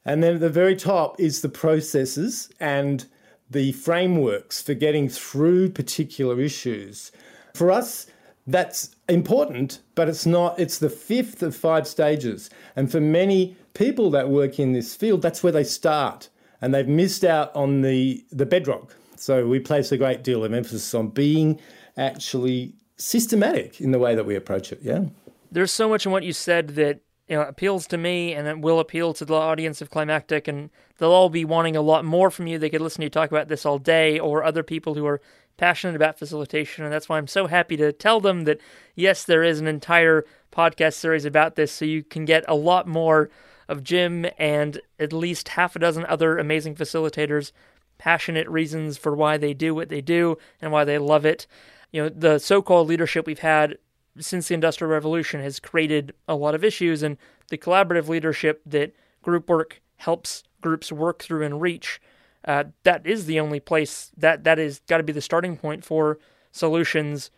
And 0.05 0.23
then 0.23 0.35
at 0.35 0.41
the 0.41 0.49
very 0.49 0.77
top 0.77 1.19
is 1.21 1.41
the 1.41 1.49
processes 1.49 2.49
and 2.61 3.07
the 3.51 3.73
frameworks 3.73 4.63
for 4.63 4.75
getting 4.75 5.09
through 5.09 5.71
particular 5.71 6.41
issues. 6.41 7.13
For 7.55 7.71
us, 7.71 8.07
that's 8.47 8.95
important, 9.09 9.81
but 9.95 10.09
it's 10.09 10.25
not, 10.25 10.59
it's 10.59 10.79
the 10.79 10.89
fifth 10.89 11.43
of 11.43 11.55
five 11.55 11.87
stages. 11.87 12.49
And 12.77 12.91
for 12.91 13.01
many 13.01 13.57
people 13.75 14.11
that 14.11 14.29
work 14.29 14.59
in 14.59 14.73
this 14.73 14.95
field, 14.95 15.23
that's 15.23 15.43
where 15.43 15.53
they 15.53 15.65
start. 15.65 16.29
And 16.63 16.73
they've 16.73 16.89
missed 16.89 17.25
out 17.25 17.55
on 17.55 17.83
the, 17.83 18.25
the 18.31 18.47
bedrock. 18.47 18.95
So 19.17 19.47
we 19.47 19.61
place 19.61 19.93
a 19.93 19.99
great 19.99 20.23
deal 20.23 20.45
of 20.45 20.53
emphasis 20.55 20.95
on 20.95 21.09
being 21.09 21.61
actually 21.97 22.75
systematic 22.97 23.81
in 23.81 23.91
the 23.91 23.99
way 23.99 24.15
that 24.15 24.25
we 24.25 24.37
approach 24.37 24.73
it. 24.73 24.81
Yeah. 24.83 25.05
There's 25.53 25.73
so 25.73 25.89
much 25.89 26.07
in 26.07 26.13
what 26.13 26.23
you 26.23 26.33
said 26.33 26.71
that 26.71 27.01
you 27.31 27.37
know 27.37 27.43
appeals 27.43 27.87
to 27.87 27.97
me 27.97 28.35
and 28.35 28.47
it 28.47 28.59
will 28.59 28.81
appeal 28.81 29.15
to 29.15 29.25
the 29.25 29.35
audience 29.35 29.81
of 29.81 29.89
climactic 29.89 30.49
and 30.49 30.69
they'll 30.99 31.13
all 31.13 31.31
be 31.31 31.45
wanting 31.45 31.77
a 31.77 31.81
lot 31.81 32.05
more 32.05 32.31
from 32.31 32.47
you. 32.47 32.59
They 32.59 32.69
could 32.69 32.83
listen 32.83 33.01
to 33.01 33.07
you 33.07 33.11
talk 33.11 33.31
about 33.31 33.49
this 33.49 33.65
all 33.65 33.79
day 33.79 34.19
or 34.19 34.45
other 34.45 34.63
people 34.63 34.95
who 34.95 35.07
are 35.07 35.23
passionate 35.57 35.97
about 35.97 36.19
facilitation 36.19 36.85
and 36.85 36.93
that's 36.93 37.07
why 37.07 37.19
i'm 37.19 37.27
so 37.27 37.47
happy 37.47 37.77
to 37.77 37.93
tell 37.93 38.19
them 38.19 38.45
that 38.45 38.59
yes 38.95 39.25
there 39.25 39.43
is 39.43 39.61
an 39.61 39.67
entire 39.67 40.25
podcast 40.51 40.95
series 40.95 41.27
about 41.27 41.55
this 41.55 41.71
so 41.71 41.85
you 41.85 42.03
can 42.03 42.25
get 42.25 42.43
a 42.49 42.55
lot 42.55 42.89
more 42.89 43.29
of 43.69 43.85
jim 43.85 44.25
and 44.39 44.81
at 44.99 45.13
least 45.13 45.49
half 45.49 45.77
a 45.77 45.79
dozen 45.79 46.07
other 46.07 46.39
amazing 46.39 46.75
facilitators 46.75 47.53
passionate 48.01 48.49
reasons 48.49 48.97
for 48.97 49.15
why 49.15 49.37
they 49.37 49.53
do 49.53 49.75
what 49.75 49.91
they 49.91 50.01
do 50.01 50.39
and 50.63 50.73
why 50.73 50.85
they 50.85 50.97
love 50.97 51.27
it. 51.27 51.47
You 51.93 52.03
know 52.03 52.09
the 52.09 52.39
so-called 52.39 52.89
leadership 52.89 53.27
we've 53.27 53.41
had 53.41 53.77
since 54.19 54.49
the 54.49 54.55
Industrial 54.55 54.91
Revolution 54.91 55.41
has 55.41 55.61
created 55.61 56.13
a 56.27 56.35
lot 56.35 56.55
of 56.55 56.65
issues, 56.65 57.03
and 57.03 57.17
the 57.49 57.59
collaborative 57.59 58.09
leadership 58.09 58.63
that 58.67 58.95
group 59.23 59.49
work 59.49 59.81
helps 59.97 60.43
groups 60.61 60.93
work 60.93 61.23
through 61.23 61.45
and 61.45 61.61
reach, 61.61 62.01
uh, 62.45 62.65
that 62.85 63.07
is 63.07 63.27
the 63.27 63.41
only 63.41 63.61
place 63.61 64.11
that 64.17 64.45
that 64.45 64.59
is 64.59 64.81
got 64.89 64.99
to 64.99 65.03
be 65.03 65.13
the 65.13 65.21
starting 65.21 65.57
point 65.57 65.85
for 65.85 66.19
solutions 66.53 67.31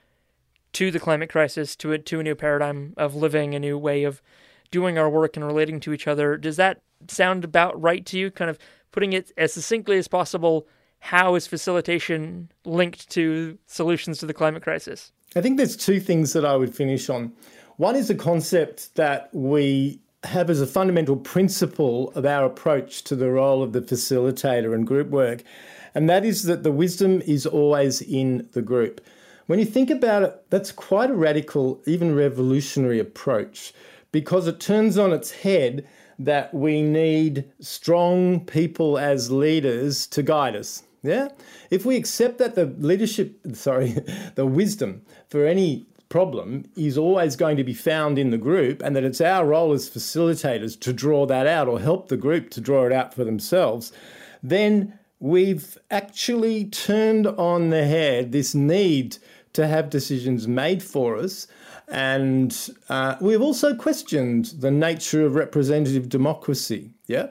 to 0.72 0.90
the 0.90 1.00
climate 1.00 1.30
crisis, 1.30 1.76
to 1.76 1.92
a, 1.92 1.98
to 1.98 2.20
a 2.20 2.22
new 2.22 2.34
paradigm 2.34 2.94
of 2.96 3.14
living, 3.14 3.54
a 3.54 3.60
new 3.60 3.76
way 3.76 4.04
of 4.04 4.22
doing 4.70 4.96
our 4.96 5.10
work 5.10 5.36
and 5.36 5.44
relating 5.44 5.80
to 5.80 5.92
each 5.92 6.08
other. 6.08 6.36
Does 6.36 6.56
that 6.56 6.80
sound 7.08 7.44
about 7.44 7.80
right 7.80 8.06
to 8.06 8.18
you? 8.18 8.30
Kind 8.30 8.48
of 8.48 8.58
putting 8.90 9.12
it 9.12 9.30
as 9.36 9.52
succinctly 9.52 9.98
as 9.98 10.08
possible. 10.08 10.66
How 11.00 11.34
is 11.34 11.46
facilitation 11.46 12.50
linked 12.64 13.10
to 13.10 13.58
solutions 13.66 14.18
to 14.18 14.26
the 14.26 14.34
climate 14.34 14.62
crisis? 14.62 15.12
I 15.34 15.40
think 15.40 15.56
there's 15.56 15.76
two 15.76 15.98
things 15.98 16.34
that 16.34 16.44
I 16.44 16.56
would 16.56 16.74
finish 16.74 17.08
on. 17.08 17.32
One 17.76 17.96
is 17.96 18.10
a 18.10 18.14
concept 18.14 18.94
that 18.96 19.30
we 19.32 20.00
have 20.24 20.50
as 20.50 20.60
a 20.60 20.66
fundamental 20.66 21.16
principle 21.16 22.12
of 22.12 22.26
our 22.26 22.44
approach 22.44 23.02
to 23.04 23.16
the 23.16 23.30
role 23.30 23.62
of 23.62 23.72
the 23.72 23.80
facilitator 23.80 24.74
and 24.74 24.86
group 24.86 25.08
work, 25.08 25.42
and 25.94 26.08
that 26.08 26.24
is 26.24 26.44
that 26.44 26.62
the 26.62 26.70
wisdom 26.70 27.22
is 27.22 27.46
always 27.46 28.02
in 28.02 28.48
the 28.52 28.62
group. 28.62 29.00
When 29.46 29.58
you 29.58 29.64
think 29.64 29.90
about 29.90 30.22
it, 30.22 30.44
that's 30.50 30.70
quite 30.70 31.10
a 31.10 31.14
radical, 31.14 31.82
even 31.86 32.14
revolutionary 32.14 32.98
approach 32.98 33.72
because 34.12 34.46
it 34.46 34.60
turns 34.60 34.98
on 34.98 35.12
its 35.12 35.30
head 35.30 35.88
that 36.18 36.52
we 36.52 36.82
need 36.82 37.50
strong 37.58 38.44
people 38.44 38.98
as 38.98 39.30
leaders 39.30 40.06
to 40.08 40.22
guide 40.22 40.54
us. 40.54 40.82
Yeah? 41.02 41.28
If 41.70 41.84
we 41.84 41.96
accept 41.96 42.38
that 42.38 42.54
the 42.54 42.66
leadership, 42.66 43.40
sorry, 43.54 43.96
the 44.34 44.46
wisdom 44.46 45.02
for 45.28 45.46
any 45.46 45.86
problem 46.08 46.64
is 46.76 46.98
always 46.98 47.36
going 47.36 47.56
to 47.56 47.64
be 47.64 47.72
found 47.72 48.18
in 48.18 48.30
the 48.30 48.38
group 48.38 48.82
and 48.82 48.94
that 48.94 49.02
it's 49.02 49.20
our 49.20 49.46
role 49.46 49.72
as 49.72 49.88
facilitators 49.88 50.78
to 50.78 50.92
draw 50.92 51.24
that 51.24 51.46
out 51.46 51.68
or 51.68 51.80
help 51.80 52.08
the 52.08 52.16
group 52.18 52.50
to 52.50 52.60
draw 52.60 52.84
it 52.84 52.92
out 52.92 53.14
for 53.14 53.24
themselves, 53.24 53.92
then 54.42 54.98
we've 55.20 55.78
actually 55.90 56.66
turned 56.66 57.26
on 57.26 57.70
the 57.70 57.86
head 57.86 58.30
this 58.30 58.54
need 58.54 59.16
to 59.54 59.66
have 59.66 59.88
decisions 59.88 60.46
made 60.46 60.82
for 60.82 61.16
us. 61.16 61.46
And 61.88 62.54
uh, 62.90 63.16
we've 63.20 63.40
also 63.40 63.74
questioned 63.74 64.46
the 64.58 64.70
nature 64.70 65.24
of 65.24 65.34
representative 65.34 66.08
democracy. 66.08 66.90
Yeah 67.06 67.28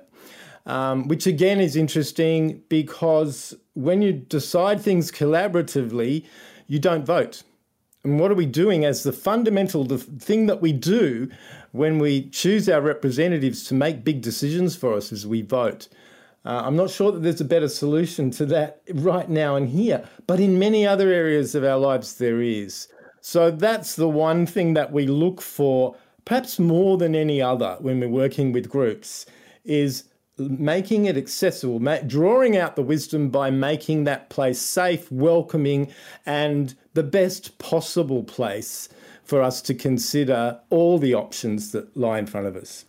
um, 0.65 1.07
which 1.07 1.27
again 1.27 1.59
is 1.59 1.75
interesting 1.75 2.61
because 2.69 3.55
when 3.73 4.01
you 4.01 4.13
decide 4.13 4.81
things 4.81 5.11
collaboratively, 5.11 6.25
you 6.67 6.79
don't 6.79 7.05
vote. 7.05 7.43
And 8.03 8.19
what 8.19 8.31
are 8.31 8.35
we 8.35 8.47
doing 8.47 8.83
as 8.83 9.03
the 9.03 9.13
fundamental 9.13 9.83
the 9.83 9.97
thing 9.97 10.47
that 10.47 10.61
we 10.61 10.71
do 10.71 11.29
when 11.71 11.99
we 11.99 12.29
choose 12.29 12.67
our 12.67 12.81
representatives 12.81 13.63
to 13.65 13.73
make 13.73 14.03
big 14.03 14.21
decisions 14.21 14.75
for 14.75 14.93
us 14.93 15.11
is 15.11 15.27
we 15.27 15.41
vote. 15.41 15.87
Uh, 16.43 16.63
I'm 16.65 16.75
not 16.75 16.89
sure 16.89 17.11
that 17.11 17.19
there's 17.19 17.41
a 17.41 17.45
better 17.45 17.69
solution 17.69 18.31
to 18.31 18.45
that 18.47 18.81
right 18.95 19.29
now 19.29 19.55
and 19.55 19.69
here, 19.69 20.03
but 20.25 20.39
in 20.39 20.57
many 20.57 20.87
other 20.87 21.09
areas 21.09 21.53
of 21.53 21.63
our 21.63 21.77
lives 21.77 22.15
there 22.15 22.41
is. 22.41 22.87
So 23.21 23.51
that's 23.51 23.95
the 23.95 24.09
one 24.09 24.47
thing 24.47 24.73
that 24.73 24.91
we 24.91 25.05
look 25.05 25.39
for, 25.39 25.95
perhaps 26.25 26.57
more 26.57 26.97
than 26.97 27.13
any 27.13 27.39
other 27.39 27.77
when 27.79 27.99
we're 27.99 28.09
working 28.09 28.51
with 28.51 28.69
groups, 28.69 29.27
is 29.63 30.05
making 30.37 31.05
it 31.05 31.17
accessible, 31.17 31.79
drawing 32.07 32.57
out 32.57 32.75
the 32.75 32.81
wisdom 32.81 33.29
by 33.29 33.49
making 33.49 34.05
that 34.05 34.29
place 34.29 34.59
safe, 34.59 35.11
welcoming, 35.11 35.91
and 36.25 36.75
the 36.93 37.03
best 37.03 37.57
possible 37.57 38.23
place 38.23 38.89
for 39.23 39.41
us 39.41 39.61
to 39.61 39.73
consider 39.73 40.59
all 40.69 40.97
the 40.97 41.13
options 41.13 41.71
that 41.71 41.95
lie 41.95 42.19
in 42.19 42.25
front 42.25 42.47
of 42.47 42.55
us. 42.55 42.85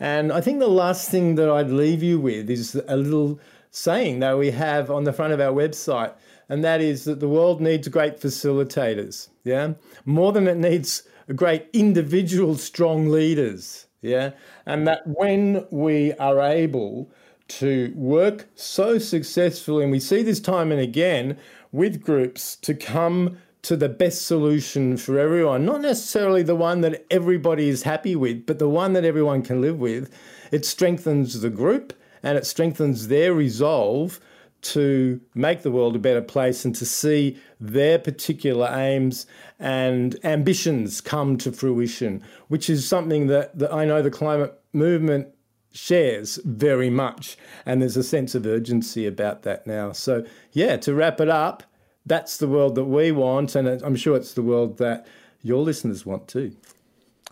And 0.00 0.32
I 0.32 0.40
think 0.40 0.58
the 0.58 0.68
last 0.68 1.10
thing 1.10 1.34
that 1.36 1.48
I'd 1.48 1.70
leave 1.70 2.02
you 2.02 2.18
with 2.18 2.50
is 2.50 2.74
a 2.88 2.96
little 2.96 3.38
saying 3.70 4.20
that 4.20 4.38
we 4.38 4.50
have 4.50 4.90
on 4.90 5.04
the 5.04 5.12
front 5.12 5.32
of 5.32 5.40
our 5.40 5.52
website, 5.52 6.12
and 6.48 6.62
that 6.62 6.80
is 6.80 7.04
that 7.04 7.20
the 7.20 7.28
world 7.28 7.60
needs 7.60 7.88
great 7.88 8.20
facilitators, 8.20 9.28
yeah, 9.44 9.74
more 10.04 10.32
than 10.32 10.46
it 10.46 10.56
needs 10.56 11.02
great 11.34 11.68
individual 11.72 12.56
strong 12.56 13.08
leaders, 13.08 13.86
yeah, 14.04 14.32
and 14.66 14.86
that 14.86 15.06
when 15.06 15.66
we 15.70 16.12
are 16.14 16.40
able 16.40 17.10
to 17.48 17.90
work 17.96 18.46
so 18.54 18.98
successfully, 18.98 19.82
and 19.82 19.92
we 19.92 19.98
see 19.98 20.22
this 20.22 20.40
time 20.40 20.70
and 20.70 20.80
again 20.80 21.38
with 21.72 22.02
groups 22.02 22.56
to 22.56 22.74
come 22.74 23.38
to 23.62 23.76
the 23.76 23.88
best 23.88 24.26
solution 24.26 24.98
for 24.98 25.18
everyone, 25.18 25.64
not 25.64 25.80
necessarily 25.80 26.42
the 26.42 26.54
one 26.54 26.82
that 26.82 27.06
everybody 27.10 27.70
is 27.70 27.82
happy 27.82 28.14
with, 28.14 28.44
but 28.44 28.58
the 28.58 28.68
one 28.68 28.92
that 28.92 29.06
everyone 29.06 29.42
can 29.42 29.62
live 29.62 29.78
with, 29.78 30.14
it 30.52 30.66
strengthens 30.66 31.40
the 31.40 31.48
group 31.48 31.94
and 32.22 32.36
it 32.36 32.44
strengthens 32.44 33.08
their 33.08 33.32
resolve 33.32 34.20
to 34.60 35.18
make 35.34 35.62
the 35.62 35.70
world 35.70 35.96
a 35.96 35.98
better 35.98 36.22
place 36.22 36.64
and 36.64 36.74
to 36.74 36.84
see 36.86 37.38
their 37.58 37.98
particular 37.98 38.68
aims 38.74 39.26
and 39.64 40.22
ambitions 40.24 41.00
come 41.00 41.38
to 41.38 41.50
fruition, 41.50 42.22
which 42.48 42.68
is 42.68 42.86
something 42.86 43.28
that, 43.28 43.58
that 43.58 43.72
I 43.72 43.86
know 43.86 44.02
the 44.02 44.10
climate 44.10 44.60
movement 44.74 45.28
shares 45.72 46.38
very 46.44 46.90
much. 46.90 47.38
And 47.64 47.80
there's 47.80 47.96
a 47.96 48.02
sense 48.02 48.34
of 48.34 48.44
urgency 48.44 49.06
about 49.06 49.42
that 49.44 49.66
now. 49.66 49.92
So, 49.92 50.22
yeah, 50.52 50.76
to 50.76 50.92
wrap 50.92 51.18
it 51.18 51.30
up, 51.30 51.62
that's 52.04 52.36
the 52.36 52.46
world 52.46 52.74
that 52.74 52.84
we 52.84 53.10
want. 53.10 53.54
And 53.54 53.66
I'm 53.66 53.96
sure 53.96 54.18
it's 54.18 54.34
the 54.34 54.42
world 54.42 54.76
that 54.78 55.06
your 55.40 55.62
listeners 55.62 56.04
want 56.04 56.28
too. 56.28 56.54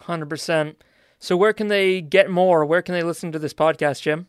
100%. 0.00 0.76
So, 1.18 1.36
where 1.36 1.52
can 1.52 1.68
they 1.68 2.00
get 2.00 2.30
more? 2.30 2.64
Where 2.64 2.80
can 2.80 2.94
they 2.94 3.02
listen 3.02 3.30
to 3.32 3.38
this 3.38 3.52
podcast, 3.52 4.00
Jim? 4.00 4.26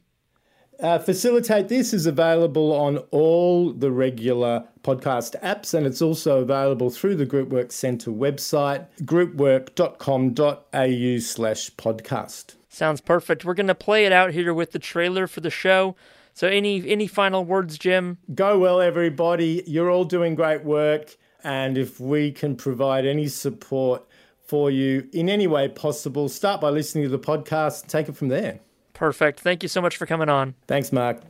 Uh, 0.80 1.00
Facilitate 1.00 1.70
This 1.70 1.94
is 1.94 2.06
available 2.06 2.74
on 2.74 2.98
all 3.12 3.72
the 3.72 3.92
regular 3.92 4.66
podcast 4.84 5.40
apps, 5.42 5.74
and 5.74 5.86
it's 5.86 6.02
also 6.02 6.42
available 6.42 6.90
through 6.90 7.16
the 7.16 7.26
Groupwork 7.26 7.72
Centre 7.72 8.12
website, 8.12 8.88
groupwork.com.au 9.04 11.20
slash 11.20 11.72
podcast. 11.72 12.56
Sounds 12.70 13.02
perfect. 13.02 13.46
We're 13.46 13.54
going 13.54 13.68
to 13.68 13.76
play 13.76 14.06
it 14.06 14.12
out 14.12 14.32
here 14.32 14.54
with 14.54 14.72
the 14.72 14.80
trailer 14.80 15.28
for 15.28 15.42
the 15.42 15.50
show. 15.50 15.96
So, 16.34 16.48
any 16.48 16.90
any 16.90 17.06
final 17.06 17.46
words, 17.46 17.78
Jim? 17.78 18.18
Go 18.34 18.58
well, 18.58 18.82
everybody. 18.82 19.64
You're 19.68 19.92
all 19.92 20.06
doing 20.06 20.34
great 20.34 20.64
work, 20.64 21.16
and 21.44 21.78
if 21.78 22.00
we 22.00 22.32
can 22.32 22.56
provide 22.56 23.06
any 23.06 23.28
support 23.28 24.04
for 24.48 24.72
you 24.72 25.08
in 25.14 25.30
any 25.30 25.46
way 25.46 25.68
possible, 25.68 26.28
start 26.30 26.60
by 26.60 26.70
listening 26.70 27.04
to 27.04 27.10
the 27.10 27.20
podcast 27.20 27.84
and 27.84 27.92
take 27.92 28.10
it 28.10 28.16
from 28.16 28.30
there. 28.30 28.60
Perfect. 28.94 29.40
Thank 29.40 29.64
you 29.64 29.70
so 29.70 29.82
much 29.82 29.98
for 29.98 30.06
coming 30.06 30.30
on. 30.30 30.56
Thanks, 30.68 30.92
Mark. 30.92 31.22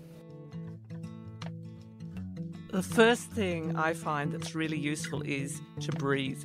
The 2.72 2.84
first 2.84 3.29
thing 3.32 3.75
I 3.75 3.93
find 3.93 4.32
that's 4.32 4.55
really 4.55 4.77
useful 4.77 5.22
is 5.22 5.62
to 5.82 5.91
breathe. 5.91 6.43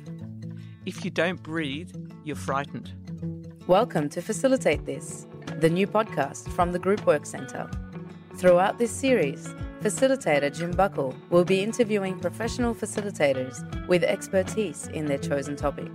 If 0.85 1.03
you 1.03 1.11
don't 1.11 1.41
breathe, 1.43 1.91
you're 2.23 2.35
frightened. 2.35 2.93
Welcome 3.67 4.09
to 4.09 4.21
Facilitate 4.21 4.85
This, 4.85 5.27
the 5.59 5.69
new 5.69 5.87
podcast 5.87 6.49
from 6.53 6.71
the 6.71 6.79
Group 6.79 7.05
Work 7.05 7.25
Centre. 7.25 7.69
Throughout 8.35 8.77
this 8.77 8.91
series, 8.91 9.47
facilitator 9.81 10.55
Jim 10.55 10.71
Buckell 10.71 11.13
will 11.29 11.43
be 11.43 11.61
interviewing 11.61 12.17
professional 12.19 12.73
facilitators 12.73 13.87
with 13.87 14.03
expertise 14.03 14.87
in 14.87 15.05
their 15.05 15.17
chosen 15.17 15.55
topic. 15.55 15.91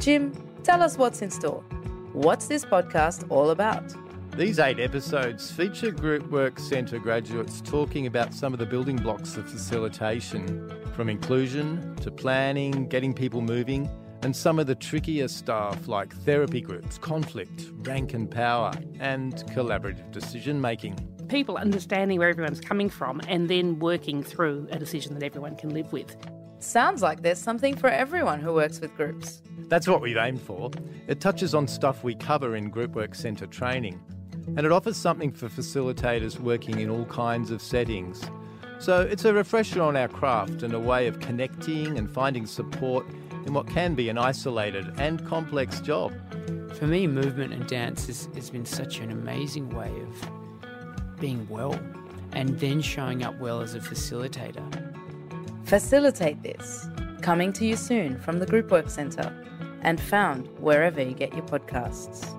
Jim, 0.00 0.32
tell 0.64 0.82
us 0.82 0.98
what's 0.98 1.22
in 1.22 1.30
store. 1.30 1.62
What's 2.12 2.46
this 2.46 2.64
podcast 2.64 3.30
all 3.30 3.50
about? 3.50 3.94
These 4.36 4.58
eight 4.58 4.80
episodes 4.80 5.52
feature 5.52 5.92
Group 5.92 6.28
Work 6.28 6.58
Centre 6.58 6.98
graduates 6.98 7.60
talking 7.60 8.08
about 8.08 8.34
some 8.34 8.52
of 8.52 8.58
the 8.58 8.66
building 8.66 8.96
blocks 8.96 9.36
of 9.36 9.48
facilitation, 9.48 10.72
from 10.96 11.08
inclusion 11.08 11.94
to 12.00 12.10
planning, 12.10 12.88
getting 12.88 13.14
people 13.14 13.42
moving, 13.42 13.88
and 14.22 14.34
some 14.34 14.58
of 14.58 14.66
the 14.66 14.74
trickier 14.74 15.28
stuff 15.28 15.86
like 15.86 16.12
therapy 16.24 16.60
groups, 16.60 16.98
conflict, 16.98 17.70
rank 17.84 18.12
and 18.12 18.28
power, 18.28 18.72
and 18.98 19.34
collaborative 19.52 20.10
decision 20.10 20.60
making. 20.60 20.98
People 21.28 21.56
understanding 21.56 22.18
where 22.18 22.28
everyone's 22.28 22.60
coming 22.60 22.90
from 22.90 23.20
and 23.28 23.48
then 23.48 23.78
working 23.78 24.24
through 24.24 24.66
a 24.72 24.80
decision 24.80 25.14
that 25.14 25.22
everyone 25.22 25.54
can 25.54 25.72
live 25.72 25.92
with. 25.92 26.16
Sounds 26.58 27.02
like 27.02 27.22
there's 27.22 27.38
something 27.38 27.76
for 27.76 27.88
everyone 27.88 28.40
who 28.40 28.52
works 28.52 28.80
with 28.80 28.96
groups. 28.96 29.42
That's 29.68 29.86
what 29.86 30.00
we've 30.00 30.16
aimed 30.16 30.42
for. 30.42 30.72
It 31.06 31.20
touches 31.20 31.54
on 31.54 31.68
stuff 31.68 32.02
we 32.02 32.16
cover 32.16 32.56
in 32.56 32.68
Group 32.68 32.96
Work 32.96 33.14
Centre 33.14 33.46
training 33.46 34.02
and 34.46 34.60
it 34.60 34.72
offers 34.72 34.96
something 34.96 35.32
for 35.32 35.48
facilitators 35.48 36.38
working 36.38 36.80
in 36.80 36.90
all 36.90 37.04
kinds 37.06 37.50
of 37.50 37.60
settings. 37.60 38.22
So 38.78 39.00
it's 39.00 39.24
a 39.24 39.32
refresher 39.32 39.82
on 39.82 39.96
our 39.96 40.08
craft 40.08 40.62
and 40.62 40.74
a 40.74 40.80
way 40.80 41.06
of 41.06 41.20
connecting 41.20 41.96
and 41.96 42.10
finding 42.10 42.46
support 42.46 43.06
in 43.46 43.54
what 43.54 43.66
can 43.66 43.94
be 43.94 44.08
an 44.08 44.18
isolated 44.18 44.92
and 44.98 45.24
complex 45.26 45.80
job. 45.80 46.12
For 46.74 46.86
me, 46.86 47.06
movement 47.06 47.52
and 47.52 47.66
dance 47.66 48.06
has, 48.06 48.28
has 48.34 48.50
been 48.50 48.66
such 48.66 48.98
an 48.98 49.10
amazing 49.10 49.70
way 49.70 49.92
of 50.02 51.20
being 51.20 51.46
well 51.48 51.78
and 52.32 52.58
then 52.58 52.80
showing 52.80 53.22
up 53.22 53.38
well 53.38 53.60
as 53.60 53.74
a 53.74 53.80
facilitator. 53.80 54.62
Facilitate 55.64 56.42
this. 56.42 56.88
Coming 57.22 57.52
to 57.54 57.64
you 57.64 57.76
soon 57.76 58.18
from 58.18 58.38
the 58.38 58.46
Group 58.46 58.70
Work 58.70 58.90
Centre 58.90 59.32
and 59.80 60.00
found 60.00 60.48
wherever 60.58 61.00
you 61.00 61.14
get 61.14 61.32
your 61.32 61.46
podcasts. 61.46 62.38